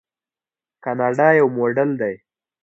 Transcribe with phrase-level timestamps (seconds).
[0.83, 2.15] کاناډا یو موډل دی.